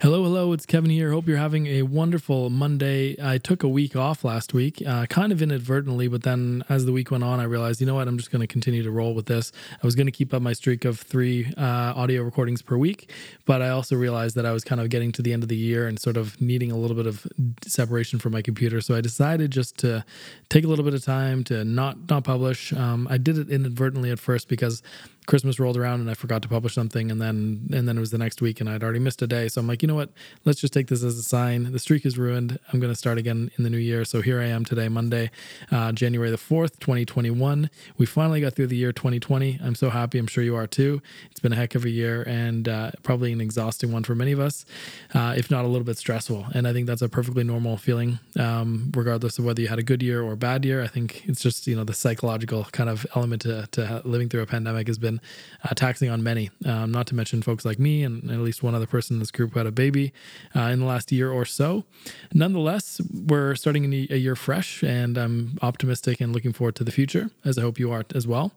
Hello, 0.00 0.22
hello, 0.22 0.52
it's 0.52 0.66
Kevin 0.66 0.90
here. 0.90 1.10
Hope 1.10 1.26
you're 1.26 1.36
having 1.36 1.66
a 1.66 1.82
wonderful 1.82 2.50
Monday. 2.50 3.16
I 3.22 3.38
took 3.38 3.62
a 3.62 3.68
week 3.68 3.96
off 3.96 4.24
last 4.24 4.54
week, 4.54 4.82
uh, 4.86 5.06
kind 5.06 5.32
of 5.32 5.42
inadvertently, 5.42 6.08
but 6.08 6.22
then 6.22 6.62
as 6.68 6.84
the 6.84 6.92
week 6.92 7.10
went 7.10 7.24
on, 7.24 7.40
I 7.40 7.44
realized, 7.44 7.80
you 7.80 7.86
know 7.86 7.96
what, 7.96 8.06
I'm 8.08 8.16
just 8.16 8.30
going 8.30 8.40
to 8.40 8.46
continue 8.46 8.82
to 8.82 8.90
roll 8.90 9.14
with 9.14 9.26
this. 9.26 9.50
I 9.72 9.86
was 9.86 9.94
going 9.94 10.06
to 10.06 10.12
keep 10.12 10.32
up 10.32 10.40
my 10.40 10.52
streak 10.52 10.84
of 10.84 11.00
three 11.00 11.52
uh, 11.56 11.94
audio 11.96 12.22
recordings 12.22 12.62
per 12.62 12.76
week, 12.76 13.10
but 13.44 13.60
I 13.60 13.70
also 13.70 13.96
realized 13.96 14.36
that 14.36 14.46
I 14.46 14.52
was 14.52 14.64
kind 14.64 14.80
of 14.80 14.88
getting 14.88 15.12
to 15.12 15.22
the 15.22 15.32
end 15.32 15.42
of 15.42 15.48
the 15.48 15.56
year 15.56 15.88
and 15.88 15.98
sort 15.98 16.16
of 16.16 16.40
needing 16.40 16.70
a 16.70 16.76
little 16.76 16.96
bit 16.96 17.06
of 17.06 17.26
separation 17.66 18.18
from 18.18 18.32
my 18.32 18.42
computer. 18.42 18.80
So 18.80 18.94
I 18.94 19.00
decided 19.00 19.50
just 19.50 19.78
to 19.78 20.04
take 20.48 20.64
a 20.64 20.68
little 20.68 20.84
bit 20.84 20.94
of 20.94 21.04
time 21.04 21.44
to 21.44 21.64
not 21.64 22.08
not 22.08 22.24
publish. 22.24 22.72
Um, 22.72 23.08
I 23.10 23.18
did 23.18 23.38
it 23.38 23.50
inadvertently 23.50 24.10
at 24.10 24.18
first 24.18 24.48
because 24.48 24.82
Christmas 25.28 25.60
rolled 25.60 25.76
around 25.76 26.00
and 26.00 26.10
I 26.10 26.14
forgot 26.14 26.40
to 26.40 26.48
publish 26.48 26.74
something, 26.74 27.10
and 27.10 27.20
then 27.20 27.68
and 27.70 27.86
then 27.86 27.98
it 27.98 28.00
was 28.00 28.10
the 28.10 28.18
next 28.18 28.40
week 28.40 28.62
and 28.62 28.68
I'd 28.68 28.82
already 28.82 28.98
missed 28.98 29.20
a 29.20 29.26
day. 29.26 29.48
So 29.48 29.60
I'm 29.60 29.68
like, 29.68 29.82
you 29.82 29.86
know 29.86 29.94
what? 29.94 30.10
Let's 30.46 30.58
just 30.58 30.72
take 30.72 30.86
this 30.86 31.04
as 31.04 31.18
a 31.18 31.22
sign. 31.22 31.70
The 31.70 31.78
streak 31.78 32.06
is 32.06 32.16
ruined. 32.16 32.58
I'm 32.72 32.80
going 32.80 32.90
to 32.90 32.98
start 32.98 33.18
again 33.18 33.50
in 33.58 33.62
the 33.62 33.68
new 33.68 33.76
year. 33.76 34.06
So 34.06 34.22
here 34.22 34.40
I 34.40 34.46
am 34.46 34.64
today, 34.64 34.88
Monday, 34.88 35.30
uh, 35.70 35.92
January 35.92 36.30
the 36.30 36.38
fourth, 36.38 36.80
2021. 36.80 37.68
We 37.98 38.06
finally 38.06 38.40
got 38.40 38.54
through 38.54 38.68
the 38.68 38.76
year 38.76 38.90
2020. 38.90 39.60
I'm 39.62 39.74
so 39.74 39.90
happy. 39.90 40.18
I'm 40.18 40.26
sure 40.26 40.42
you 40.42 40.56
are 40.56 40.66
too. 40.66 41.02
It's 41.30 41.40
been 41.40 41.52
a 41.52 41.56
heck 41.56 41.74
of 41.74 41.84
a 41.84 41.90
year 41.90 42.22
and 42.26 42.66
uh, 42.66 42.92
probably 43.02 43.30
an 43.30 43.42
exhausting 43.42 43.92
one 43.92 44.04
for 44.04 44.14
many 44.14 44.32
of 44.32 44.40
us, 44.40 44.64
uh, 45.12 45.34
if 45.36 45.50
not 45.50 45.66
a 45.66 45.68
little 45.68 45.84
bit 45.84 45.98
stressful. 45.98 46.46
And 46.54 46.66
I 46.66 46.72
think 46.72 46.86
that's 46.86 47.02
a 47.02 47.08
perfectly 47.08 47.44
normal 47.44 47.76
feeling, 47.76 48.18
um, 48.38 48.90
regardless 48.96 49.38
of 49.38 49.44
whether 49.44 49.60
you 49.60 49.68
had 49.68 49.78
a 49.78 49.82
good 49.82 50.02
year 50.02 50.22
or 50.22 50.32
a 50.32 50.38
bad 50.38 50.64
year. 50.64 50.82
I 50.82 50.86
think 50.86 51.28
it's 51.28 51.42
just 51.42 51.66
you 51.66 51.76
know 51.76 51.84
the 51.84 51.92
psychological 51.92 52.64
kind 52.72 52.88
of 52.88 53.06
element 53.14 53.42
to, 53.42 53.68
to 53.72 54.00
living 54.06 54.30
through 54.30 54.40
a 54.40 54.46
pandemic 54.46 54.86
has 54.86 54.96
been 54.96 55.17
uh, 55.64 55.74
taxing 55.74 56.10
on 56.10 56.22
many, 56.22 56.50
um, 56.64 56.92
not 56.92 57.06
to 57.08 57.14
mention 57.14 57.42
folks 57.42 57.64
like 57.64 57.78
me 57.78 58.02
and 58.02 58.30
at 58.30 58.38
least 58.38 58.62
one 58.62 58.74
other 58.74 58.86
person 58.86 59.16
in 59.16 59.20
this 59.20 59.30
group 59.30 59.52
who 59.52 59.58
had 59.58 59.66
a 59.66 59.72
baby 59.72 60.12
uh, 60.54 60.60
in 60.60 60.80
the 60.80 60.86
last 60.86 61.12
year 61.12 61.30
or 61.30 61.44
so. 61.44 61.84
Nonetheless, 62.32 63.00
we're 63.12 63.54
starting 63.54 63.92
a 63.92 64.16
year 64.16 64.36
fresh, 64.36 64.82
and 64.82 65.16
I'm 65.16 65.58
optimistic 65.62 66.20
and 66.20 66.32
looking 66.32 66.52
forward 66.52 66.76
to 66.76 66.84
the 66.84 66.92
future, 66.92 67.30
as 67.44 67.58
I 67.58 67.62
hope 67.62 67.78
you 67.78 67.92
are 67.92 68.04
as 68.14 68.26
well. 68.26 68.52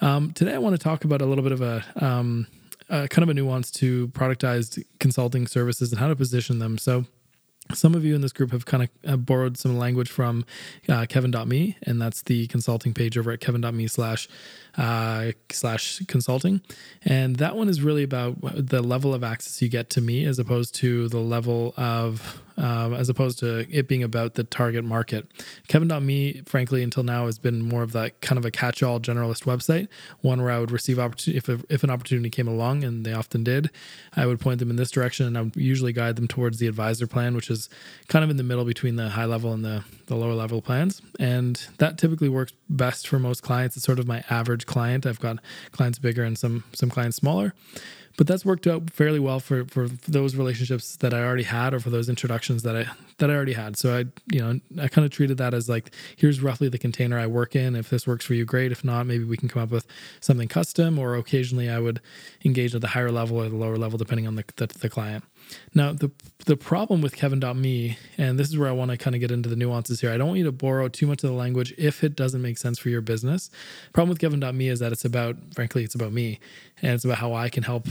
Um, 0.00 0.32
today, 0.32 0.54
I 0.54 0.58
want 0.58 0.74
to 0.74 0.82
talk 0.82 1.04
about 1.04 1.22
a 1.22 1.26
little 1.26 1.44
bit 1.44 1.52
of 1.52 1.60
a 1.60 1.84
um, 1.96 2.46
uh, 2.88 3.06
kind 3.08 3.22
of 3.22 3.28
a 3.28 3.34
nuance 3.34 3.70
to 3.70 4.08
productized 4.08 4.82
consulting 4.98 5.46
services 5.46 5.92
and 5.92 6.00
how 6.00 6.08
to 6.08 6.16
position 6.16 6.58
them. 6.58 6.76
So, 6.76 7.04
some 7.74 7.94
of 7.94 8.04
you 8.04 8.14
in 8.14 8.20
this 8.20 8.32
group 8.32 8.52
have 8.52 8.66
kind 8.66 8.82
of 8.82 8.88
uh, 9.06 9.16
borrowed 9.16 9.56
some 9.56 9.76
language 9.78 10.10
from 10.10 10.44
uh, 10.88 11.06
kevin.me 11.08 11.76
and 11.82 12.00
that's 12.00 12.22
the 12.22 12.46
consulting 12.48 12.94
page 12.94 13.16
over 13.16 13.30
at 13.30 13.40
kevin.me 13.40 13.86
slash 13.86 14.28
uh, 14.76 15.32
slash 15.50 16.00
consulting. 16.06 16.60
And 17.04 17.36
that 17.36 17.56
one 17.56 17.68
is 17.68 17.82
really 17.82 18.02
about 18.02 18.36
the 18.40 18.82
level 18.82 19.14
of 19.14 19.24
access 19.24 19.60
you 19.60 19.68
get 19.68 19.90
to 19.90 20.00
me 20.00 20.24
as 20.24 20.38
opposed 20.38 20.74
to 20.76 21.08
the 21.08 21.18
level 21.18 21.74
of 21.76 22.42
um, 22.60 22.92
as 22.92 23.08
opposed 23.08 23.38
to 23.38 23.66
it 23.70 23.88
being 23.88 24.02
about 24.02 24.34
the 24.34 24.44
target 24.44 24.84
market. 24.84 25.26
Kevin.me, 25.66 26.42
frankly, 26.44 26.82
until 26.82 27.02
now 27.02 27.26
has 27.26 27.38
been 27.38 27.62
more 27.62 27.82
of 27.82 27.92
that 27.92 28.20
kind 28.20 28.38
of 28.38 28.44
a 28.44 28.50
catch-all 28.50 29.00
generalist 29.00 29.44
website, 29.44 29.88
one 30.20 30.42
where 30.42 30.50
I 30.50 30.60
would 30.60 30.70
receive 30.70 30.98
opportunity 30.98 31.38
if, 31.38 31.64
if 31.70 31.82
an 31.82 31.90
opportunity 31.90 32.28
came 32.28 32.46
along, 32.46 32.84
and 32.84 33.04
they 33.04 33.14
often 33.14 33.42
did, 33.42 33.70
I 34.14 34.26
would 34.26 34.40
point 34.40 34.58
them 34.58 34.70
in 34.70 34.76
this 34.76 34.90
direction, 34.90 35.26
and 35.26 35.38
I 35.38 35.42
would 35.42 35.56
usually 35.56 35.94
guide 35.94 36.16
them 36.16 36.28
towards 36.28 36.58
the 36.58 36.66
advisor 36.66 37.06
plan, 37.06 37.34
which 37.34 37.50
is 37.50 37.70
kind 38.08 38.22
of 38.22 38.30
in 38.30 38.36
the 38.36 38.42
middle 38.42 38.64
between 38.64 38.96
the 38.96 39.08
high 39.10 39.24
level 39.24 39.52
and 39.52 39.64
the 39.64 39.84
the 40.06 40.16
lower 40.16 40.34
level 40.34 40.60
plans, 40.60 41.00
and 41.20 41.68
that 41.78 41.96
typically 41.96 42.28
works 42.28 42.52
best 42.68 43.06
for 43.06 43.20
most 43.20 43.42
clients. 43.42 43.76
It's 43.76 43.86
sort 43.86 44.00
of 44.00 44.08
my 44.08 44.24
average 44.28 44.66
client. 44.66 45.06
I've 45.06 45.20
got 45.20 45.38
clients 45.70 46.00
bigger 46.00 46.24
and 46.24 46.36
some 46.36 46.64
some 46.72 46.90
clients 46.90 47.16
smaller 47.16 47.54
but 48.16 48.26
that's 48.26 48.44
worked 48.44 48.66
out 48.66 48.90
fairly 48.90 49.18
well 49.18 49.40
for, 49.40 49.64
for 49.64 49.88
those 49.88 50.36
relationships 50.36 50.96
that 50.96 51.14
I 51.14 51.22
already 51.22 51.44
had 51.44 51.72
or 51.72 51.80
for 51.80 51.90
those 51.90 52.08
introductions 52.08 52.62
that 52.64 52.76
I 52.76 52.86
that 53.18 53.30
I 53.30 53.34
already 53.34 53.52
had. 53.52 53.76
So 53.76 53.96
I 53.96 54.04
you 54.32 54.40
know 54.40 54.60
I 54.82 54.88
kind 54.88 55.04
of 55.04 55.10
treated 55.10 55.38
that 55.38 55.54
as 55.54 55.68
like 55.68 55.92
here's 56.16 56.42
roughly 56.42 56.68
the 56.68 56.78
container 56.78 57.18
I 57.18 57.26
work 57.26 57.54
in. 57.54 57.76
If 57.76 57.90
this 57.90 58.06
works 58.06 58.24
for 58.24 58.34
you, 58.34 58.44
great. 58.44 58.72
If 58.72 58.84
not, 58.84 59.06
maybe 59.06 59.24
we 59.24 59.36
can 59.36 59.48
come 59.48 59.62
up 59.62 59.70
with 59.70 59.86
something 60.20 60.48
custom. 60.48 60.98
Or 60.98 61.14
occasionally 61.14 61.68
I 61.68 61.78
would 61.78 62.00
engage 62.44 62.74
at 62.74 62.80
the 62.80 62.88
higher 62.88 63.10
level 63.10 63.38
or 63.38 63.48
the 63.48 63.56
lower 63.56 63.76
level 63.76 63.98
depending 63.98 64.26
on 64.26 64.36
the 64.36 64.44
the, 64.56 64.66
the 64.66 64.88
client. 64.88 65.24
Now 65.74 65.92
the 65.92 66.10
the 66.46 66.56
problem 66.56 67.00
with 67.00 67.14
Kevin.me, 67.14 67.98
and 68.16 68.38
this 68.38 68.48
is 68.48 68.58
where 68.58 68.68
I 68.68 68.72
want 68.72 68.90
to 68.90 68.96
kind 68.96 69.14
of 69.14 69.20
get 69.20 69.30
into 69.30 69.48
the 69.48 69.56
nuances 69.56 70.00
here. 70.00 70.10
I 70.10 70.16
don't 70.16 70.28
want 70.28 70.38
you 70.38 70.44
to 70.44 70.52
borrow 70.52 70.88
too 70.88 71.06
much 71.06 71.22
of 71.22 71.30
the 71.30 71.36
language 71.36 71.74
if 71.76 72.02
it 72.02 72.16
doesn't 72.16 72.40
make 72.40 72.58
sense 72.58 72.78
for 72.78 72.88
your 72.88 73.00
business. 73.00 73.50
Problem 73.92 74.08
with 74.08 74.18
Kevin.me 74.18 74.68
is 74.68 74.80
that 74.80 74.92
it's 74.92 75.04
about, 75.04 75.36
frankly, 75.54 75.84
it's 75.84 75.94
about 75.94 76.12
me, 76.12 76.40
and 76.82 76.94
it's 76.94 77.04
about 77.04 77.18
how 77.18 77.34
I 77.34 77.48
can 77.50 77.62
help 77.62 77.86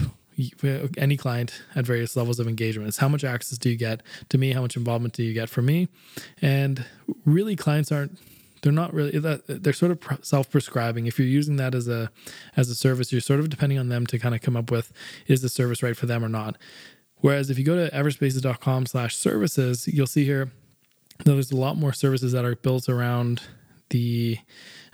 uh, 0.63 0.87
any 0.97 1.17
client 1.17 1.61
at 1.75 1.85
various 1.85 2.15
levels 2.15 2.39
of 2.39 2.47
engagement. 2.47 2.87
It's 2.87 2.97
how 2.97 3.09
much 3.09 3.23
access 3.23 3.57
do 3.57 3.69
you 3.69 3.75
get 3.75 4.01
to 4.29 4.37
me? 4.37 4.53
How 4.53 4.61
much 4.61 4.77
involvement 4.77 5.13
do 5.13 5.23
you 5.23 5.33
get 5.33 5.49
from 5.49 5.65
me? 5.65 5.89
And 6.41 6.85
really, 7.25 7.55
clients 7.55 7.91
aren't 7.91 8.17
they're 8.61 8.71
not 8.71 8.93
really 8.93 9.17
they're 9.47 9.73
sort 9.73 9.91
of 9.91 10.25
self-prescribing 10.25 11.07
if 11.07 11.17
you're 11.17 11.27
using 11.27 11.55
that 11.55 11.73
as 11.73 11.87
a 11.87 12.11
as 12.57 12.69
a 12.69 12.75
service 12.75 13.09
you're 13.09 13.21
sort 13.21 13.39
of 13.39 13.49
depending 13.49 13.79
on 13.79 13.89
them 13.89 14.05
to 14.05 14.19
kind 14.19 14.35
of 14.35 14.41
come 14.41 14.57
up 14.57 14.69
with 14.69 14.91
is 15.27 15.41
the 15.41 15.49
service 15.49 15.81
right 15.81 15.95
for 15.95 16.07
them 16.07 16.25
or 16.25 16.29
not 16.29 16.57
whereas 17.19 17.49
if 17.49 17.57
you 17.57 17.65
go 17.65 17.75
to 17.75 17.93
everspaces.com 17.95 18.85
slash 18.85 19.15
services 19.15 19.87
you'll 19.87 20.07
see 20.07 20.25
here 20.25 20.49
that 21.19 21.33
there's 21.33 21.51
a 21.51 21.55
lot 21.55 21.77
more 21.77 21.93
services 21.93 22.31
that 22.31 22.45
are 22.45 22.55
built 22.55 22.87
around 22.89 23.41
the 23.89 24.37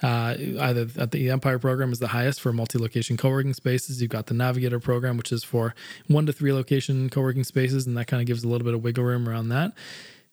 uh, 0.04 0.36
either 0.60 0.88
at 0.98 1.12
the 1.12 1.30
Empire 1.30 1.60
program 1.60 1.92
is 1.92 2.00
the 2.00 2.10
highest 2.10 2.42
for 2.42 2.52
multi-location 2.52 3.18
co-working 3.18 3.54
spaces. 3.54 4.02
You've 4.02 4.12
got 4.12 4.28
the 4.28 4.34
Navigator 4.34 4.80
program, 4.80 5.18
which 5.18 5.32
is 5.32 5.44
for 5.44 5.74
one 6.08 6.26
to 6.26 6.34
three 6.34 6.52
location 6.52 7.10
co-working 7.10 7.44
spaces, 7.44 7.88
and 7.88 7.96
that 7.98 8.06
kind 8.06 8.22
of 8.22 8.28
gives 8.28 8.44
a 8.44 8.48
little 8.48 8.66
bit 8.66 8.74
of 8.74 8.84
wiggle 8.84 9.04
room 9.04 9.28
around 9.30 9.50
that. 9.50 9.74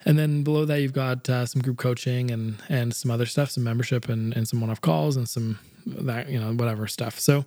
And 0.04 0.18
then 0.18 0.42
below 0.42 0.64
that, 0.64 0.80
you've 0.80 0.92
got 0.92 1.28
uh, 1.30 1.46
some 1.46 1.62
group 1.62 1.78
coaching 1.78 2.30
and 2.30 2.56
and 2.68 2.94
some 2.94 3.10
other 3.10 3.26
stuff, 3.26 3.50
some 3.50 3.64
membership 3.64 4.08
and 4.08 4.36
and 4.36 4.48
some 4.48 4.60
one-off 4.60 4.80
calls 4.80 5.16
and 5.16 5.28
some 5.28 5.58
that 5.86 6.28
you 6.28 6.40
know 6.40 6.52
whatever 6.54 6.88
stuff. 6.88 7.20
So 7.20 7.44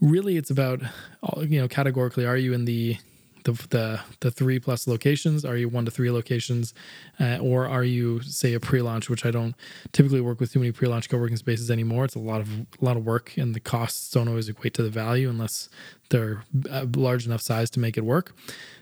really, 0.00 0.36
it's 0.38 0.50
about 0.50 0.80
you 1.42 1.60
know 1.60 1.68
categorically, 1.68 2.24
are 2.24 2.38
you 2.38 2.54
in 2.54 2.64
the 2.64 2.96
the 3.44 3.52
the, 3.70 4.00
the 4.20 4.30
three 4.30 4.58
plus 4.58 4.86
locations? 4.86 5.44
Are 5.44 5.56
you 5.56 5.68
one 5.68 5.84
to 5.84 5.90
three 5.90 6.10
locations, 6.10 6.74
uh, 7.18 7.38
or 7.38 7.66
are 7.66 7.84
you 7.84 8.20
say 8.22 8.54
a 8.54 8.60
pre-launch? 8.60 9.08
Which 9.08 9.24
I 9.24 9.30
don't 9.30 9.54
typically 9.92 10.20
work 10.20 10.40
with 10.40 10.52
too 10.52 10.58
many 10.58 10.72
pre-launch 10.72 11.08
co-working 11.08 11.36
spaces 11.36 11.70
anymore. 11.70 12.04
It's 12.04 12.14
a 12.14 12.20
lot 12.20 12.40
of 12.40 12.48
a 12.60 12.66
lot 12.80 12.96
of 12.96 13.04
work, 13.04 13.36
and 13.36 13.54
the 13.54 13.60
costs 13.60 14.10
don't 14.10 14.28
always 14.28 14.48
equate 14.48 14.74
to 14.74 14.82
the 14.82 14.90
value 14.90 15.28
unless 15.28 15.68
they're 16.10 16.44
large 16.96 17.26
enough 17.26 17.42
size 17.42 17.70
to 17.70 17.80
make 17.80 17.96
it 17.96 18.04
work. 18.04 18.34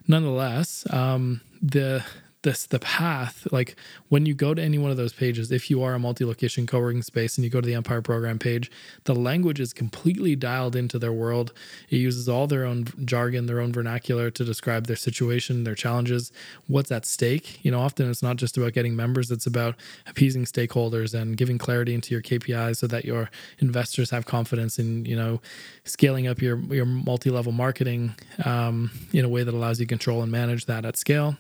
Nonetheless, 0.07 0.87
um, 0.91 1.41
the 1.61 2.05
this 2.43 2.67
the 2.67 2.79
path 2.79 3.49
like 3.51 3.75
when 4.09 4.25
you 4.25 4.33
go 4.33 4.55
to 4.55 4.63
any 4.63 4.79
one 4.79 4.91
of 4.91 4.97
those 4.97 5.13
pages 5.13 5.51
if 5.51 5.69
you 5.71 5.83
are 5.83 5.95
a 5.95 5.99
multi-location 5.99 6.67
co-working 6.67 7.03
space 7.03 7.37
and 7.37 7.45
you 7.45 7.51
go 7.51 7.61
to 7.61 7.67
the 7.67 7.75
empire 7.75 8.01
program 8.01 8.39
page 8.39 8.71
the 9.05 9.15
language 9.15 9.59
is 9.59 9.73
completely 9.73 10.37
dialed 10.37 10.77
into 10.77 10.99
their 10.99 11.13
world. 11.13 11.53
It 11.91 11.97
uses 11.97 12.29
all 12.29 12.47
their 12.47 12.65
own 12.65 12.87
jargon 13.05 13.47
their 13.47 13.61
own 13.61 13.73
vernacular 13.73 14.31
to 14.31 14.45
describe 14.45 14.87
their 14.87 14.97
situation 14.97 15.65
their 15.65 15.75
challenges 15.75 16.31
what's 16.67 16.93
at 16.93 17.05
stake. 17.05 17.65
You 17.65 17.73
know 17.73 17.81
often 17.81 18.09
it's 18.09 18.23
not 18.23 18.37
just 18.37 18.57
about 18.57 18.73
getting 18.73 18.95
members 18.95 19.31
it's 19.31 19.47
about 19.47 19.75
appeasing 20.07 20.45
stakeholders 20.45 21.15
and 21.15 21.37
giving 21.37 21.59
clarity 21.59 21.95
into 21.95 22.15
your 22.15 22.23
kpis 22.23 22.77
so 22.77 22.87
that 22.87 23.05
your 23.05 23.31
investors 23.59 24.11
have 24.11 24.27
confidence 24.27 24.79
in 24.79 25.05
you 25.05 25.17
know 25.17 25.41
scaling 25.85 26.29
up 26.29 26.41
your 26.41 26.59
your 26.73 26.87
multi-level 26.87 27.53
marketing 27.53 28.15
um, 28.45 28.91
in 29.13 29.25
a 29.25 29.29
way 29.29 29.43
that 29.43 29.55
allows 29.55 29.81
you 29.81 29.87
to 29.87 29.89
control 29.89 30.23
and 30.23 30.31
manage 30.31 30.67
that 30.67 30.85
at 30.85 30.97
scale 30.97 31.37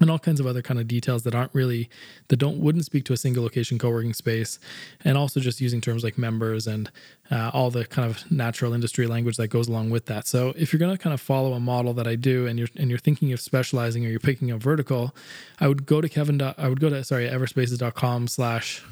and 0.00 0.10
all 0.10 0.18
kinds 0.18 0.40
of 0.40 0.46
other 0.46 0.60
kind 0.60 0.80
of 0.80 0.88
details 0.88 1.22
that 1.22 1.34
aren't 1.34 1.54
really 1.54 1.88
that 2.28 2.36
don't 2.36 2.58
wouldn't 2.58 2.84
speak 2.84 3.04
to 3.04 3.12
a 3.12 3.16
single 3.16 3.44
location 3.44 3.78
co-working 3.78 4.12
space 4.12 4.58
and 5.04 5.16
also 5.16 5.38
just 5.38 5.60
using 5.60 5.80
terms 5.80 6.02
like 6.02 6.18
members 6.18 6.66
and 6.66 6.90
uh, 7.30 7.50
all 7.54 7.70
the 7.70 7.84
kind 7.84 8.10
of 8.10 8.30
natural 8.30 8.72
industry 8.72 9.06
language 9.06 9.36
that 9.36 9.48
goes 9.48 9.68
along 9.68 9.90
with 9.90 10.06
that. 10.06 10.26
So 10.26 10.52
if 10.56 10.72
you're 10.72 10.80
going 10.80 10.94
to 10.94 11.02
kind 11.02 11.14
of 11.14 11.20
follow 11.20 11.52
a 11.52 11.60
model 11.60 11.94
that 11.94 12.06
i 12.06 12.16
do 12.16 12.46
and 12.46 12.58
you're 12.58 12.68
and 12.76 12.90
you're 12.90 12.98
thinking 12.98 13.32
of 13.32 13.40
specializing 13.40 14.04
or 14.04 14.08
you're 14.08 14.20
picking 14.20 14.50
a 14.50 14.58
vertical 14.58 15.14
i 15.60 15.68
would 15.68 15.86
go 15.86 16.00
to 16.00 16.08
kevin 16.08 16.40
i 16.42 16.68
would 16.68 16.80
go 16.80 16.88
to 16.88 17.04
sorry 17.04 17.28
everspaces.com 17.28 18.26
slash 18.28 18.82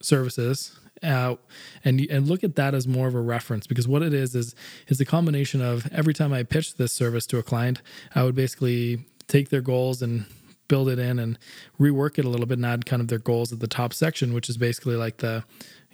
services 0.00 0.78
uh, 1.02 1.36
and 1.84 2.00
and 2.10 2.28
look 2.28 2.44
at 2.44 2.54
that 2.56 2.74
as 2.74 2.86
more 2.86 3.08
of 3.08 3.14
a 3.14 3.20
reference 3.20 3.66
because 3.66 3.88
what 3.88 4.02
it 4.02 4.14
is 4.14 4.34
is 4.34 4.54
is 4.88 5.00
a 5.00 5.04
combination 5.04 5.60
of 5.60 5.90
every 5.92 6.14
time 6.14 6.32
I 6.32 6.44
pitch 6.44 6.76
this 6.76 6.92
service 6.92 7.26
to 7.26 7.38
a 7.38 7.42
client, 7.42 7.82
I 8.14 8.22
would 8.22 8.36
basically 8.36 9.04
take 9.26 9.48
their 9.48 9.60
goals 9.60 10.00
and 10.02 10.26
build 10.72 10.88
it 10.88 10.98
in 10.98 11.18
and 11.18 11.38
rework 11.78 12.18
it 12.18 12.24
a 12.24 12.30
little 12.30 12.46
bit 12.46 12.56
and 12.56 12.64
add 12.64 12.86
kind 12.86 13.02
of 13.02 13.08
their 13.08 13.18
goals 13.18 13.52
at 13.52 13.60
the 13.60 13.66
top 13.66 13.92
section, 13.92 14.32
which 14.32 14.48
is 14.48 14.56
basically 14.56 14.96
like 14.96 15.18
the, 15.18 15.44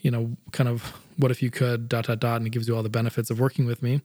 you 0.05 0.11
know, 0.13 0.37
kind 0.53 0.69
of 0.69 0.95
what 1.17 1.33
if 1.33 1.43
you 1.43 1.51
could 1.51 1.89
dot 1.89 2.07
dot 2.07 2.21
dot, 2.21 2.37
and 2.37 2.47
it 2.47 2.51
gives 2.51 2.69
you 2.69 2.77
all 2.77 2.85
the 2.85 2.89
benefits 3.01 3.29
of 3.29 3.41
working 3.41 3.67
with 3.67 3.83
me. 3.83 4.01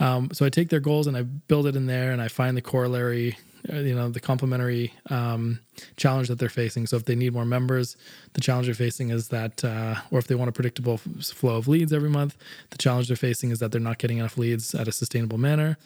Um, 0.00 0.30
so 0.32 0.44
I 0.44 0.48
take 0.48 0.68
their 0.68 0.80
goals 0.80 1.06
and 1.06 1.16
I 1.16 1.22
build 1.22 1.66
it 1.68 1.76
in 1.76 1.86
there, 1.86 2.10
and 2.10 2.20
I 2.20 2.26
find 2.26 2.56
the 2.56 2.62
corollary, 2.72 3.38
uh, 3.72 3.76
you 3.76 3.94
know, 3.94 4.08
the 4.08 4.18
complementary 4.18 4.92
um, 5.10 5.60
challenge 5.96 6.26
that 6.26 6.40
they're 6.40 6.48
facing. 6.48 6.88
So 6.88 6.96
if 6.96 7.04
they 7.04 7.14
need 7.14 7.32
more 7.32 7.44
members, 7.44 7.96
the 8.32 8.40
challenge 8.40 8.66
they're 8.66 8.74
facing 8.74 9.10
is 9.10 9.28
that, 9.28 9.62
uh, 9.64 9.94
or 10.10 10.18
if 10.18 10.26
they 10.26 10.34
want 10.34 10.48
a 10.48 10.52
predictable 10.52 10.96
flow 11.40 11.56
of 11.56 11.68
leads 11.68 11.92
every 11.92 12.10
month, 12.10 12.36
the 12.70 12.78
challenge 12.78 13.06
they're 13.06 13.16
facing 13.28 13.52
is 13.52 13.60
that 13.60 13.70
they're 13.70 13.88
not 13.90 13.98
getting 13.98 14.18
enough 14.18 14.36
leads 14.36 14.74
at 14.74 14.88
a 14.88 14.92
sustainable 14.92 15.38
manner 15.38 15.78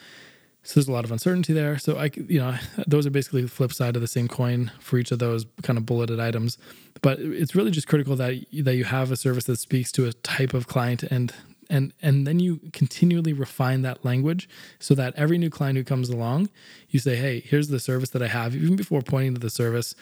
So 0.64 0.80
there's 0.80 0.88
a 0.88 0.92
lot 0.92 1.04
of 1.04 1.12
uncertainty 1.12 1.52
there. 1.52 1.78
So 1.78 1.98
I, 1.98 2.10
you 2.16 2.40
know, 2.40 2.56
those 2.86 3.06
are 3.06 3.10
basically 3.10 3.42
the 3.42 3.48
flip 3.48 3.72
side 3.72 3.96
of 3.96 4.02
the 4.02 4.08
same 4.08 4.28
coin 4.28 4.72
for 4.80 4.98
each 4.98 5.12
of 5.12 5.18
those 5.18 5.46
kind 5.62 5.78
of 5.78 5.86
bulleted 5.86 6.18
items. 6.18 6.58
But 7.02 7.20
it's 7.20 7.54
really 7.54 7.70
just 7.70 7.86
critical 7.86 8.16
that 8.16 8.44
that 8.64 8.74
you 8.74 8.84
have 8.84 9.12
a 9.12 9.16
service 9.16 9.44
that 9.44 9.58
speaks 9.58 9.92
to 9.92 10.06
a 10.06 10.12
type 10.12 10.54
of 10.54 10.66
client 10.66 11.02
and 11.02 11.32
and 11.70 11.92
and 12.02 12.26
then 12.26 12.40
you 12.40 12.60
continually 12.72 13.32
refine 13.32 13.82
that 13.82 14.04
language 14.04 14.48
so 14.78 14.94
that 14.94 15.14
every 15.16 15.38
new 15.38 15.50
client 15.50 15.76
who 15.76 15.84
comes 15.84 16.08
along, 16.08 16.48
you 16.88 16.98
say, 16.98 17.16
hey, 17.16 17.40
here's 17.40 17.68
the 17.68 17.80
service 17.80 18.10
that 18.10 18.22
I 18.22 18.28
have. 18.28 18.56
Even 18.56 18.76
before 18.76 19.02
pointing 19.02 19.34
to 19.34 19.40
the 19.40 19.50
service, 19.50 19.94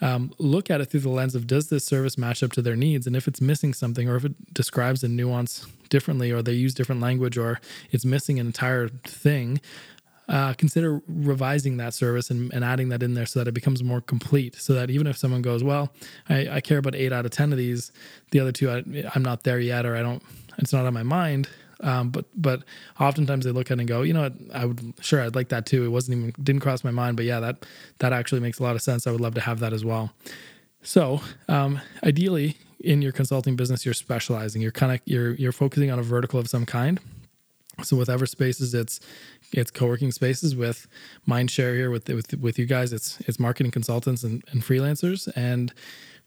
um, 0.00 0.32
look 0.38 0.70
at 0.70 0.80
it 0.80 0.86
through 0.86 1.00
the 1.00 1.10
lens 1.10 1.34
of 1.34 1.46
does 1.46 1.68
this 1.68 1.84
service 1.84 2.18
match 2.18 2.42
up 2.42 2.52
to 2.52 2.62
their 2.62 2.76
needs 2.76 3.06
and 3.06 3.16
if 3.16 3.26
it's 3.26 3.40
missing 3.40 3.72
something 3.72 4.08
or 4.08 4.16
if 4.16 4.24
it 4.24 4.54
describes 4.54 5.02
a 5.02 5.08
nuance 5.08 5.66
differently 5.88 6.30
or 6.30 6.42
they 6.42 6.52
use 6.52 6.74
different 6.74 7.00
language 7.00 7.38
or 7.38 7.60
it's 7.90 8.04
missing 8.04 8.38
an 8.38 8.46
entire 8.46 8.88
thing 8.88 9.60
uh, 10.28 10.54
consider 10.54 11.00
revising 11.06 11.76
that 11.76 11.94
service 11.94 12.30
and, 12.30 12.52
and, 12.52 12.64
adding 12.64 12.88
that 12.88 13.02
in 13.02 13.14
there 13.14 13.26
so 13.26 13.38
that 13.38 13.46
it 13.48 13.52
becomes 13.52 13.82
more 13.84 14.00
complete. 14.00 14.56
So 14.56 14.72
that 14.74 14.90
even 14.90 15.06
if 15.06 15.16
someone 15.16 15.40
goes, 15.40 15.62
well, 15.62 15.92
I, 16.28 16.48
I 16.48 16.60
care 16.60 16.78
about 16.78 16.96
eight 16.96 17.12
out 17.12 17.24
of 17.24 17.30
10 17.30 17.52
of 17.52 17.58
these, 17.58 17.92
the 18.32 18.40
other 18.40 18.50
two, 18.50 18.70
I, 18.70 18.82
am 19.14 19.22
not 19.22 19.44
there 19.44 19.60
yet, 19.60 19.86
or 19.86 19.94
I 19.96 20.02
don't, 20.02 20.22
it's 20.58 20.72
not 20.72 20.84
on 20.84 20.94
my 20.94 21.04
mind. 21.04 21.48
Um, 21.80 22.08
but 22.08 22.24
but 22.34 22.62
oftentimes 22.98 23.44
they 23.44 23.50
look 23.50 23.70
at 23.70 23.76
it 23.76 23.80
and 23.80 23.88
go, 23.88 24.00
you 24.00 24.14
know 24.14 24.22
what, 24.22 24.32
I 24.54 24.64
would 24.64 24.94
sure 25.00 25.22
I'd 25.22 25.34
like 25.34 25.50
that 25.50 25.66
too. 25.66 25.84
It 25.84 25.88
wasn't 25.88 26.18
even 26.18 26.34
didn't 26.42 26.62
cross 26.62 26.82
my 26.82 26.90
mind, 26.90 27.16
but 27.16 27.26
yeah, 27.26 27.38
that 27.40 27.66
that 27.98 28.14
actually 28.14 28.40
makes 28.40 28.58
a 28.58 28.62
lot 28.62 28.76
of 28.76 28.82
sense. 28.82 29.06
I 29.06 29.10
would 29.10 29.20
love 29.20 29.34
to 29.34 29.42
have 29.42 29.60
that 29.60 29.74
as 29.74 29.84
well. 29.84 30.10
So 30.82 31.20
um, 31.48 31.80
ideally, 32.02 32.56
in 32.80 33.02
your 33.02 33.12
consulting 33.12 33.56
business, 33.56 33.84
you're 33.84 33.94
specializing. 33.94 34.62
You're 34.62 34.72
kind 34.72 34.92
of 34.92 35.00
you're 35.04 35.34
you're 35.34 35.52
focusing 35.52 35.90
on 35.90 35.98
a 35.98 36.02
vertical 36.02 36.40
of 36.40 36.48
some 36.48 36.64
kind. 36.64 36.98
So 37.82 37.96
with 37.96 38.08
Everspaces, 38.08 38.74
it's 38.74 39.00
it's 39.52 39.70
co-working 39.70 40.10
spaces. 40.12 40.56
With 40.56 40.88
Mindshare 41.28 41.74
here, 41.74 41.90
with 41.90 42.08
with 42.08 42.32
with 42.40 42.58
you 42.58 42.66
guys, 42.66 42.92
it's 42.92 43.20
it's 43.20 43.38
marketing 43.38 43.72
consultants 43.72 44.22
and, 44.22 44.42
and 44.50 44.62
freelancers. 44.62 45.30
And 45.36 45.72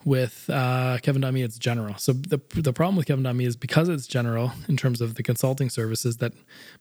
with 0.05 0.49
uh, 0.49 0.97
Kevin.me, 1.01 1.41
it's 1.41 1.59
general. 1.59 1.95
So 1.97 2.13
the 2.13 2.39
the 2.55 2.71
problem 2.71 2.95
with 2.95 3.05
Kevin.me 3.05 3.45
is 3.45 3.55
because 3.55 3.89
it's 3.89 4.07
general 4.07 4.53
in 4.67 4.77
terms 4.77 5.01
of 5.01 5.15
the 5.15 5.23
consulting 5.23 5.69
services 5.69 6.17
that 6.17 6.33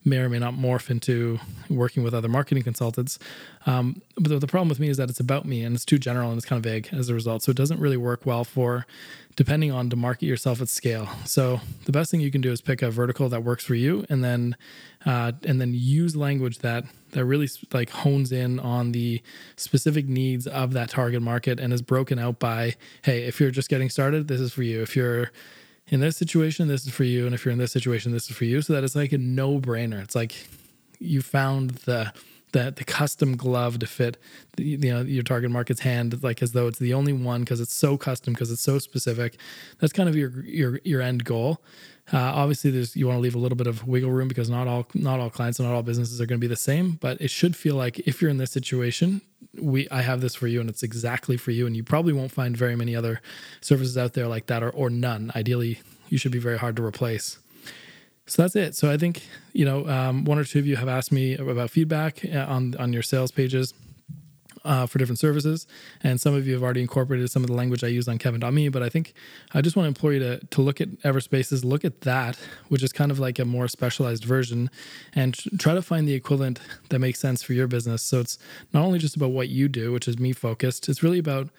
may 0.05 0.19
or 0.19 0.29
may 0.29 0.39
not 0.39 0.53
morph 0.53 0.89
into 0.89 1.39
working 1.69 2.03
with 2.03 2.13
other 2.13 2.29
marketing 2.29 2.63
consultants. 2.63 3.19
Um, 3.65 4.01
but 4.15 4.29
the, 4.29 4.39
the 4.39 4.47
problem 4.47 4.69
with 4.69 4.79
me 4.79 4.89
is 4.89 4.97
that 4.97 5.09
it's 5.09 5.19
about 5.19 5.45
me 5.45 5.63
and 5.63 5.75
it's 5.75 5.85
too 5.85 5.99
general 5.99 6.29
and 6.29 6.37
it's 6.37 6.45
kind 6.45 6.63
of 6.63 6.71
vague 6.71 6.89
as 6.91 7.09
a 7.09 7.13
result. 7.13 7.43
So 7.43 7.49
it 7.51 7.57
doesn't 7.57 7.79
really 7.79 7.97
work 7.97 8.25
well 8.25 8.45
for 8.45 8.85
depending 9.35 9.71
on 9.71 9.89
to 9.89 9.95
market 9.95 10.25
yourself 10.25 10.61
at 10.61 10.69
scale. 10.69 11.07
So 11.25 11.61
the 11.85 11.91
best 11.91 12.11
thing 12.11 12.19
you 12.19 12.31
can 12.31 12.41
do 12.41 12.51
is 12.51 12.61
pick 12.61 12.81
a 12.81 12.91
vertical 12.91 13.29
that 13.29 13.43
works 13.43 13.63
for 13.63 13.75
you 13.75 14.05
and 14.09 14.23
then 14.23 14.55
uh, 15.05 15.31
and 15.43 15.61
then 15.61 15.73
use 15.73 16.15
language 16.15 16.59
that 16.59 16.83
that 17.11 17.25
really 17.25 17.49
like 17.73 17.89
hones 17.89 18.31
in 18.31 18.59
on 18.59 18.91
the 18.91 19.21
specific 19.55 20.07
needs 20.07 20.45
of 20.45 20.73
that 20.73 20.89
target 20.89 21.21
market 21.21 21.59
and 21.59 21.73
is 21.73 21.81
broken 21.81 22.19
out 22.19 22.37
by 22.37 22.75
hey 23.03 23.23
if 23.23 23.39
you're 23.39 23.51
just 23.51 23.69
getting 23.69 23.89
started 23.89 24.27
this 24.27 24.39
is 24.39 24.53
for 24.53 24.63
you. 24.63 24.81
If 24.81 24.95
you're 24.95 25.31
in 25.87 26.01
this 26.01 26.17
situation 26.17 26.67
this 26.67 26.85
is 26.85 26.93
for 26.93 27.03
you. 27.03 27.25
And 27.25 27.33
if 27.33 27.45
you're 27.45 27.51
in 27.51 27.57
this 27.57 27.71
situation 27.71 28.11
this 28.11 28.29
is 28.29 28.35
for 28.35 28.45
you. 28.45 28.61
So 28.61 28.73
that 28.73 28.83
it's 28.83 28.95
like 28.95 29.11
a 29.11 29.17
no-brainer. 29.17 30.01
It's 30.01 30.15
like 30.15 30.47
you 30.99 31.21
found 31.21 31.71
the 31.71 32.13
the, 32.51 32.73
the 32.75 32.83
custom 32.83 33.37
glove 33.37 33.79
to 33.79 33.87
fit 33.87 34.17
you 34.57 34.77
know 34.77 35.01
your 35.01 35.23
target 35.23 35.51
market's 35.51 35.81
hand 35.81 36.21
like 36.23 36.41
as 36.41 36.53
though 36.53 36.67
it's 36.67 36.79
the 36.79 36.93
only 36.93 37.13
one 37.13 37.41
because 37.41 37.59
it's 37.59 37.73
so 37.73 37.97
custom 37.97 38.33
because 38.33 38.51
it's 38.51 38.61
so 38.61 38.79
specific 38.79 39.37
that's 39.79 39.93
kind 39.93 40.09
of 40.09 40.15
your 40.15 40.43
your 40.45 40.79
your 40.83 41.01
end 41.01 41.23
goal 41.23 41.61
uh, 42.11 42.17
obviously, 42.17 42.71
there's 42.71 42.95
you 42.95 43.05
want 43.07 43.17
to 43.17 43.21
leave 43.21 43.35
a 43.35 43.39
little 43.39 43.55
bit 43.55 43.67
of 43.67 43.87
wiggle 43.87 44.11
room 44.11 44.27
because 44.27 44.49
not 44.49 44.67
all 44.67 44.87
not 44.93 45.19
all 45.19 45.29
clients 45.29 45.59
and 45.59 45.67
not 45.67 45.75
all 45.75 45.83
businesses 45.83 46.19
are 46.19 46.25
going 46.25 46.39
to 46.39 46.43
be 46.43 46.47
the 46.47 46.55
same. 46.55 46.93
But 46.93 47.21
it 47.21 47.29
should 47.29 47.55
feel 47.55 47.75
like 47.75 47.99
if 47.99 48.21
you're 48.21 48.31
in 48.31 48.37
this 48.37 48.51
situation, 48.51 49.21
we 49.59 49.87
I 49.89 50.01
have 50.01 50.21
this 50.21 50.35
for 50.35 50.47
you 50.47 50.59
and 50.59 50.69
it's 50.69 50.81
exactly 50.81 51.37
for 51.37 51.51
you. 51.51 51.67
And 51.67 51.75
you 51.77 51.83
probably 51.83 52.13
won't 52.13 52.31
find 52.31 52.57
very 52.57 52.75
many 52.75 52.95
other 52.95 53.21
services 53.61 53.97
out 53.97 54.13
there 54.13 54.27
like 54.27 54.47
that, 54.47 54.63
or 54.63 54.71
or 54.71 54.89
none. 54.89 55.31
Ideally, 55.35 55.81
you 56.09 56.17
should 56.17 56.31
be 56.31 56.39
very 56.39 56.57
hard 56.57 56.75
to 56.77 56.83
replace. 56.83 57.37
So 58.29 58.43
that's 58.43 58.55
it. 58.55 58.75
So 58.75 58.91
I 58.91 58.97
think 58.97 59.23
you 59.53 59.65
know 59.65 59.87
um, 59.87 60.23
one 60.23 60.37
or 60.37 60.43
two 60.43 60.59
of 60.59 60.67
you 60.67 60.75
have 60.75 60.87
asked 60.87 61.11
me 61.11 61.35
about 61.35 61.69
feedback 61.69 62.23
uh, 62.25 62.45
on 62.47 62.75
on 62.75 62.93
your 62.93 63.01
sales 63.01 63.31
pages 63.31 63.73
uh, 64.65 64.85
for 64.85 64.99
different 64.99 65.19
services. 65.19 65.67
And 66.03 66.19
some 66.19 66.33
of 66.33 66.47
you 66.47 66.53
have 66.53 66.63
already 66.63 66.81
incorporated 66.81 67.29
some 67.31 67.43
of 67.43 67.47
the 67.47 67.55
language 67.55 67.83
I 67.83 67.87
used 67.87 68.09
on 68.09 68.17
Kevin.me, 68.17 68.69
but 68.69 68.83
I 68.83 68.89
think 68.89 69.13
I 69.53 69.61
just 69.61 69.75
want 69.75 69.85
to 69.85 69.87
implore 69.87 70.13
you 70.13 70.19
to, 70.19 70.39
to 70.45 70.61
look 70.61 70.81
at 70.81 70.89
Everspaces, 71.01 71.63
look 71.63 71.85
at 71.85 72.01
that, 72.01 72.37
which 72.67 72.83
is 72.83 72.91
kind 72.91 73.11
of 73.11 73.19
like 73.19 73.39
a 73.39 73.45
more 73.45 73.67
specialized 73.67 74.25
version, 74.25 74.69
and 75.13 75.35
try 75.59 75.73
to 75.73 75.81
find 75.81 76.07
the 76.07 76.13
equivalent 76.13 76.59
that 76.89 76.99
makes 76.99 77.19
sense 77.19 77.41
for 77.41 77.53
your 77.53 77.67
business. 77.67 78.01
So 78.01 78.19
it's 78.19 78.37
not 78.73 78.83
only 78.83 78.99
just 78.99 79.15
about 79.15 79.31
what 79.31 79.49
you 79.49 79.67
do, 79.67 79.91
which 79.91 80.07
is 80.07 80.19
me 80.19 80.33
focused, 80.33 80.89
it's 80.89 81.03
really 81.03 81.19
about 81.19 81.49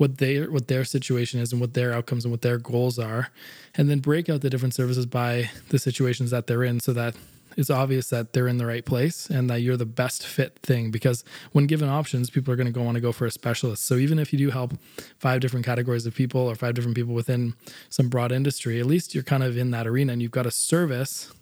what 0.00 0.16
they 0.16 0.40
what 0.46 0.66
their 0.68 0.82
situation 0.82 1.38
is 1.40 1.52
and 1.52 1.60
what 1.60 1.74
their 1.74 1.92
outcomes 1.92 2.24
and 2.24 2.32
what 2.32 2.40
their 2.40 2.56
goals 2.56 2.98
are 2.98 3.28
and 3.74 3.90
then 3.90 3.98
break 3.98 4.30
out 4.30 4.40
the 4.40 4.48
different 4.48 4.72
services 4.72 5.04
by 5.04 5.50
the 5.68 5.78
situations 5.78 6.30
that 6.30 6.46
they're 6.46 6.64
in 6.64 6.80
so 6.80 6.94
that 6.94 7.14
it's 7.56 7.68
obvious 7.68 8.08
that 8.08 8.32
they're 8.32 8.48
in 8.48 8.56
the 8.56 8.64
right 8.64 8.84
place 8.84 9.28
and 9.28 9.50
that 9.50 9.60
you're 9.60 9.76
the 9.76 9.84
best 9.84 10.24
fit 10.24 10.58
thing. 10.62 10.90
Because 10.90 11.24
when 11.52 11.66
given 11.66 11.88
options 11.88 12.30
people 12.30 12.52
are 12.52 12.56
going 12.56 12.66
to 12.68 12.72
go 12.72 12.82
want 12.82 12.94
to 12.94 13.00
go 13.00 13.12
for 13.12 13.26
a 13.26 13.30
specialist. 13.30 13.84
So 13.84 13.96
even 13.96 14.18
if 14.18 14.32
you 14.32 14.38
do 14.38 14.50
help 14.50 14.72
five 15.18 15.40
different 15.40 15.66
categories 15.66 16.06
of 16.06 16.14
people 16.14 16.40
or 16.40 16.54
five 16.54 16.74
different 16.74 16.96
people 16.96 17.12
within 17.12 17.54
some 17.88 18.08
broad 18.08 18.32
industry 18.32 18.80
at 18.80 18.86
least 18.86 19.14
you're 19.14 19.24
kind 19.24 19.42
of 19.42 19.58
in 19.58 19.70
that 19.72 19.86
arena 19.86 20.12
and 20.12 20.22
you've 20.22 20.30
got 20.30 20.46
a 20.46 20.50
service 20.50 21.32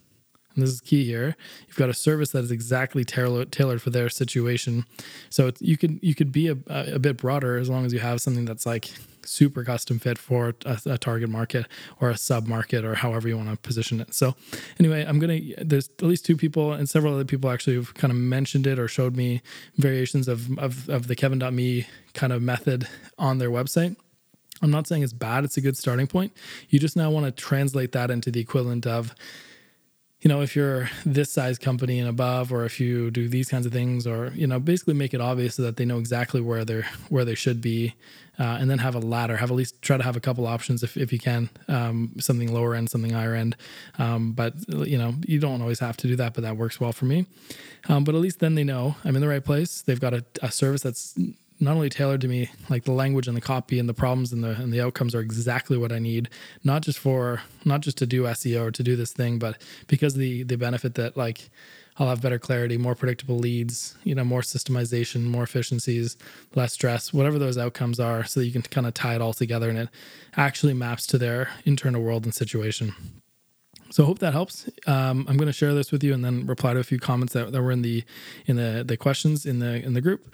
and 0.59 0.67
this 0.67 0.75
is 0.75 0.81
key 0.81 1.05
here 1.05 1.37
you've 1.67 1.77
got 1.77 1.89
a 1.89 1.95
service 1.95 2.31
that 2.31 2.45
is 2.45 2.51
exactly 2.51 3.05
tailored 3.05 3.81
for 3.81 3.91
their 3.91 4.09
situation 4.09 4.85
so 5.31 5.51
you 5.61 5.77
could 5.77 5.99
you 6.03 6.15
could 6.15 6.33
be 6.33 6.49
a, 6.49 6.57
a 6.69 6.99
bit 6.99 7.17
broader 7.17 7.57
as 7.57 7.71
long 7.71 7.87
as 7.87 7.93
you 7.93 8.01
have 8.01 8.21
something 8.21 8.45
that's 8.45 8.67
like 8.67 8.91
super 9.29 9.63
custom 9.63 9.99
fit 9.99 10.19
for 10.19 10.55
a, 10.65 10.79
a 10.87 10.99
target 10.99 11.29
market 11.29 11.67
or 12.01 12.11
a 12.11 12.17
sub 12.17 12.47
market 12.47 12.85
or 12.85 12.95
however 12.97 13.29
you 13.29 13.37
want 13.37 13.51
to 13.51 13.57
position 13.57 14.01
it. 14.01 14.15
So, 14.15 14.35
anyway, 14.81 15.05
I'm 15.07 15.19
gonna. 15.19 15.41
There's 15.59 15.89
at 15.99 16.05
least 16.05 16.25
two 16.25 16.37
people 16.37 16.73
and 16.73 16.89
several 16.89 17.15
other 17.15 17.25
people 17.25 17.51
actually 17.51 17.77
have 17.77 17.95
kind 17.95 18.11
of 18.11 18.17
mentioned 18.17 18.67
it 18.67 18.79
or 18.79 18.89
showed 18.89 19.17
me 19.17 19.43
variations 19.77 20.29
of 20.29 20.59
of, 20.59 20.89
of 20.89 21.07
the 21.07 21.15
Kevin.me 21.15 21.87
kind 22.15 22.33
of 22.33 22.43
method 22.43 22.89
on 23.19 23.39
their 23.39 23.51
website. 23.51 23.97
I'm 24.61 24.71
not 24.71 24.87
saying 24.87 25.03
it's 25.03 25.13
bad; 25.13 25.45
it's 25.45 25.57
a 25.57 25.61
good 25.61 25.77
starting 25.77 26.07
point. 26.07 26.33
You 26.69 26.79
just 26.79 26.97
now 26.97 27.11
want 27.11 27.27
to 27.27 27.33
translate 27.33 27.93
that 27.93 28.11
into 28.11 28.31
the 28.31 28.41
equivalent 28.41 28.87
of 28.87 29.15
you 30.21 30.29
know, 30.29 30.41
if 30.41 30.57
you're 30.57 30.91
this 31.07 31.31
size 31.31 31.59
company 31.59 32.01
and 32.01 32.09
above, 32.09 32.53
or 32.53 32.65
if 32.65 32.81
you 32.81 33.11
do 33.11 33.29
these 33.29 33.49
kinds 33.49 33.67
of 33.67 33.73
things, 33.73 34.07
or 34.07 34.33
you 34.35 34.47
know, 34.47 34.59
basically 34.59 34.95
make 34.95 35.15
it 35.15 35.21
obvious 35.21 35.55
so 35.55 35.63
that 35.63 35.77
they 35.77 35.85
know 35.85 35.99
exactly 35.99 36.41
where 36.41 36.65
they're 36.65 36.89
where 37.09 37.25
they 37.25 37.37
should 37.37 37.61
be, 37.61 37.95
uh, 38.39 38.59
and 38.61 38.69
then 38.69 38.79
have 38.79 38.97
a 38.97 38.99
ladder. 38.99 39.37
Have 39.37 39.51
at 39.51 39.57
least 39.57 39.81
try 39.81 39.97
to 39.97 40.03
have 40.03 40.17
a 40.17 40.21
couple 40.21 40.47
options 40.47 40.83
if 40.83 40.97
if 40.97 41.13
you 41.13 41.21
can, 41.21 41.51
um, 41.69 42.13
something 42.19 42.53
lower 42.53 42.75
end, 42.75 42.91
something 42.91 43.13
higher 43.13 43.35
end. 43.35 43.57
Um, 43.99 44.33
but 44.33 44.55
you 44.69 44.99
know, 44.99 45.15
you 45.25 45.39
don't 45.39 45.63
always 45.63 45.79
have 45.79 45.97
to 45.99 46.09
do 46.09 46.17
that, 46.17 46.35
but 46.35 46.43
that 46.43 46.57
works 46.57 46.81
well 46.81 46.93
for 46.93 47.05
me. 47.05 47.27
Um, 47.89 48.03
but 48.03 48.17
at 48.17 48.21
least 48.21 48.41
then 48.41 48.57
they 48.57 48.65
know 48.65 48.97
I'm 49.05 49.15
in 49.15 49.23
the 49.23 49.29
right 49.29 49.45
place. 49.45 49.83
They've 49.83 50.01
got 50.01 50.15
a, 50.15 50.25
a 50.43 50.51
service 50.51 50.83
that's 50.83 51.17
not 51.61 51.75
only 51.75 51.89
tailored 51.89 52.21
to 52.21 52.29
me, 52.29 52.51
like 52.69 52.85
the 52.85 52.93
language 52.93 53.27
and 53.27 53.37
the 53.37 53.41
copy 53.41 53.79
and 53.79 53.89
the 53.89 53.95
problems 53.95 54.33
and 54.33 54.45
the 54.45 54.51
and 54.51 54.73
the 54.73 54.81
outcomes 54.81 55.15
are 55.15 55.21
exactly 55.21 55.77
what 55.77 55.93
I 55.93 55.99
need. 55.99 56.29
Not 56.65 56.83
just 56.83 56.99
for 56.99 57.43
not 57.65 57.81
just 57.81 57.99
to 57.99 58.07
do 58.07 58.25
SEO 58.25 58.67
or 58.67 58.71
to 58.71 58.83
do 58.83 58.97
this 58.97 59.13
thing, 59.13 59.39
but 59.39 59.61
because 59.87 60.15
the 60.15 60.45
the 60.45 60.57
benefit 60.57 60.95
that 60.95 61.17
like 61.17 61.51
I'll 61.99 62.09
have 62.09 62.23
better 62.23 62.39
clarity, 62.39 62.77
more 62.77 62.95
predictable 62.95 63.39
leads, 63.39 63.97
you 64.05 64.15
know, 64.15 64.23
more 64.23 64.43
systemization, 64.43 65.25
more 65.25 65.43
efficiencies, 65.43 66.17
less 66.55 66.73
stress, 66.73 67.13
whatever 67.13 67.41
those 67.41 67.59
outcomes 67.59 67.99
are, 67.99 68.25
so 68.25 68.39
that 68.39 68.47
you 68.47 68.53
can 68.53 68.63
kind 68.63 68.87
of 68.87 68.95
tie 68.95 69.17
it 69.17 69.21
all 69.21 69.33
together 69.33 69.69
and 69.69 69.79
it 69.79 69.89
actually 70.37 70.75
maps 70.75 71.07
to 71.09 71.19
their 71.19 71.51
internal 71.65 72.01
world 72.01 72.25
and 72.25 72.35
situation. 72.35 72.95
So 73.91 74.03
I 74.03 74.07
hope 74.07 74.19
that 74.19 74.33
helps. 74.33 74.69
Um, 74.87 75.27
I'm 75.29 75.37
going 75.37 75.47
to 75.47 75.53
share 75.53 75.75
this 75.75 75.91
with 75.91 76.05
you 76.05 76.13
and 76.13 76.25
then 76.25 76.47
reply 76.47 76.75
to 76.75 76.81
a 76.81 76.85
few 76.85 76.99
comments 76.99 77.33
that, 77.33 77.53
that 77.53 77.63
were 77.63 77.73
in 77.73 77.83
the 77.83 78.05
in 78.47 78.57
the 78.57 78.85
the 78.87 78.97
questions 78.97 79.47
in 79.47 79.59
the 79.59 79.83
in 79.85 79.95
the 79.95 80.01
group. 80.01 80.33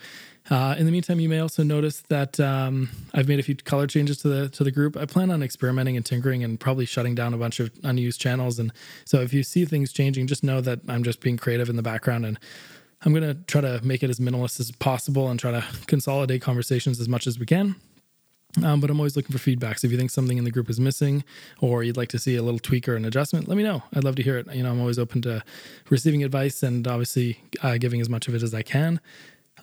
Uh, 0.50 0.74
in 0.76 0.84
the 0.84 0.92
meantime, 0.92 1.20
you 1.20 1.28
may 1.28 1.38
also 1.38 1.62
notice 1.62 2.02
that 2.08 2.38
um, 2.38 2.90
I've 3.14 3.28
made 3.28 3.40
a 3.40 3.42
few 3.42 3.54
color 3.54 3.86
changes 3.86 4.18
to 4.18 4.28
the 4.28 4.48
to 4.50 4.64
the 4.64 4.70
group. 4.70 4.96
I 4.96 5.06
plan 5.06 5.30
on 5.30 5.42
experimenting 5.42 5.96
and 5.96 6.04
tinkering 6.04 6.44
and 6.44 6.60
probably 6.60 6.84
shutting 6.84 7.14
down 7.14 7.32
a 7.32 7.38
bunch 7.38 7.60
of 7.60 7.70
unused 7.82 8.20
channels. 8.20 8.58
And 8.58 8.72
so, 9.04 9.20
if 9.20 9.32
you 9.32 9.42
see 9.42 9.64
things 9.64 9.92
changing, 9.92 10.26
just 10.26 10.44
know 10.44 10.60
that 10.60 10.80
I'm 10.88 11.02
just 11.02 11.20
being 11.20 11.36
creative 11.36 11.70
in 11.70 11.76
the 11.76 11.82
background, 11.82 12.26
and 12.26 12.38
I'm 13.02 13.14
going 13.14 13.26
to 13.26 13.34
try 13.44 13.60
to 13.62 13.80
make 13.82 14.02
it 14.02 14.10
as 14.10 14.18
minimalist 14.18 14.60
as 14.60 14.70
possible 14.70 15.30
and 15.30 15.40
try 15.40 15.52
to 15.52 15.64
consolidate 15.86 16.42
conversations 16.42 17.00
as 17.00 17.08
much 17.08 17.26
as 17.26 17.38
we 17.38 17.46
can. 17.46 17.76
Um, 18.62 18.80
but 18.80 18.88
I'm 18.88 19.00
always 19.00 19.16
looking 19.16 19.32
for 19.32 19.38
feedback. 19.38 19.78
So 19.78 19.86
if 19.86 19.92
you 19.92 19.98
think 19.98 20.10
something 20.10 20.38
in 20.38 20.44
the 20.44 20.50
group 20.50 20.70
is 20.70 20.78
missing, 20.78 21.24
or 21.60 21.82
you'd 21.82 21.96
like 21.96 22.08
to 22.10 22.18
see 22.18 22.36
a 22.36 22.42
little 22.42 22.60
tweak 22.60 22.88
or 22.88 22.94
an 22.94 23.04
adjustment, 23.04 23.48
let 23.48 23.56
me 23.56 23.64
know. 23.64 23.82
I'd 23.94 24.04
love 24.04 24.14
to 24.16 24.22
hear 24.22 24.38
it. 24.38 24.52
You 24.54 24.62
know, 24.62 24.70
I'm 24.70 24.80
always 24.80 24.98
open 24.98 25.22
to 25.22 25.42
receiving 25.90 26.22
advice 26.22 26.62
and 26.62 26.86
obviously 26.86 27.40
uh, 27.62 27.78
giving 27.78 28.00
as 28.00 28.08
much 28.08 28.28
of 28.28 28.34
it 28.34 28.42
as 28.42 28.54
I 28.54 28.62
can. 28.62 29.00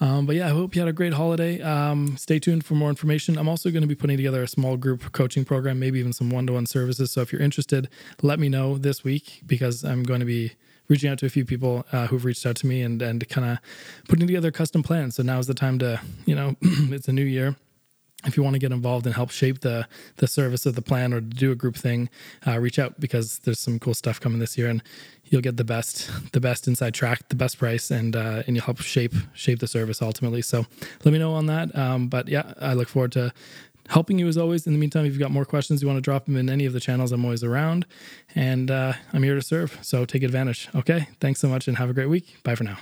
Um, 0.01 0.25
but 0.25 0.35
yeah, 0.35 0.47
I 0.47 0.49
hope 0.49 0.75
you 0.75 0.81
had 0.81 0.89
a 0.89 0.93
great 0.93 1.13
holiday. 1.13 1.61
Um, 1.61 2.17
stay 2.17 2.39
tuned 2.39 2.65
for 2.65 2.73
more 2.73 2.89
information. 2.89 3.37
I'm 3.37 3.47
also 3.47 3.69
going 3.69 3.83
to 3.83 3.87
be 3.87 3.95
putting 3.95 4.17
together 4.17 4.41
a 4.41 4.47
small 4.47 4.75
group 4.75 5.11
coaching 5.11 5.45
program, 5.45 5.79
maybe 5.79 5.99
even 5.99 6.11
some 6.11 6.31
one 6.31 6.47
to 6.47 6.53
one 6.53 6.65
services. 6.65 7.11
So 7.11 7.21
if 7.21 7.31
you're 7.31 7.41
interested, 7.41 7.87
let 8.23 8.39
me 8.39 8.49
know 8.49 8.77
this 8.77 9.03
week 9.03 9.43
because 9.45 9.83
I'm 9.83 10.01
going 10.01 10.19
to 10.19 10.25
be 10.25 10.53
reaching 10.87 11.09
out 11.09 11.19
to 11.19 11.27
a 11.27 11.29
few 11.29 11.45
people 11.45 11.85
uh, 11.91 12.07
who've 12.07 12.25
reached 12.25 12.45
out 12.45 12.55
to 12.57 12.67
me 12.67 12.81
and 12.81 13.01
and 13.01 13.27
kind 13.29 13.47
of 13.47 13.59
putting 14.09 14.25
together 14.25 14.51
custom 14.51 14.81
plans. 14.81 15.15
So 15.15 15.23
now 15.23 15.37
is 15.37 15.47
the 15.47 15.53
time 15.53 15.77
to 15.79 16.01
you 16.25 16.35
know 16.35 16.55
it's 16.61 17.07
a 17.07 17.13
new 17.13 17.23
year 17.23 17.55
if 18.25 18.37
you 18.37 18.43
want 18.43 18.53
to 18.55 18.59
get 18.59 18.71
involved 18.71 19.05
and 19.05 19.15
help 19.15 19.31
shape 19.31 19.61
the 19.61 19.87
the 20.17 20.27
service 20.27 20.65
of 20.65 20.75
the 20.75 20.81
plan 20.81 21.13
or 21.13 21.21
do 21.21 21.51
a 21.51 21.55
group 21.55 21.75
thing, 21.75 22.09
uh, 22.47 22.59
reach 22.59 22.79
out 22.79 22.99
because 22.99 23.39
there's 23.39 23.59
some 23.59 23.79
cool 23.79 23.93
stuff 23.93 24.19
coming 24.19 24.39
this 24.39 24.57
year, 24.57 24.69
and 24.69 24.83
you'll 25.25 25.41
get 25.41 25.57
the 25.57 25.63
best 25.63 26.09
the 26.31 26.39
best 26.39 26.67
inside 26.67 26.93
track, 26.93 27.29
the 27.29 27.35
best 27.35 27.57
price, 27.57 27.91
and 27.91 28.15
uh, 28.15 28.43
and 28.45 28.55
you'll 28.55 28.65
help 28.65 28.79
shape 28.81 29.13
shape 29.33 29.59
the 29.59 29.67
service 29.67 30.01
ultimately. 30.01 30.41
So 30.41 30.65
let 31.03 31.11
me 31.11 31.19
know 31.19 31.33
on 31.33 31.47
that. 31.47 31.75
Um, 31.75 32.07
but 32.07 32.27
yeah, 32.27 32.53
I 32.59 32.73
look 32.73 32.89
forward 32.89 33.11
to 33.13 33.33
helping 33.87 34.19
you 34.19 34.27
as 34.27 34.37
always. 34.37 34.67
In 34.67 34.73
the 34.73 34.79
meantime, 34.79 35.05
if 35.05 35.11
you've 35.11 35.19
got 35.19 35.31
more 35.31 35.45
questions, 35.45 35.81
you 35.81 35.87
want 35.87 35.97
to 35.97 36.01
drop 36.01 36.25
them 36.25 36.37
in 36.37 36.49
any 36.49 36.65
of 36.65 36.73
the 36.73 36.79
channels, 36.79 37.11
I'm 37.11 37.25
always 37.25 37.43
around, 37.43 37.85
and 38.35 38.71
uh, 38.71 38.93
I'm 39.13 39.23
here 39.23 39.35
to 39.35 39.41
serve. 39.41 39.77
So 39.81 40.05
take 40.05 40.23
advantage. 40.23 40.69
Okay, 40.75 41.07
thanks 41.19 41.39
so 41.39 41.47
much, 41.47 41.67
and 41.67 41.77
have 41.77 41.89
a 41.89 41.93
great 41.93 42.09
week. 42.09 42.37
Bye 42.43 42.55
for 42.55 42.63
now. 42.63 42.77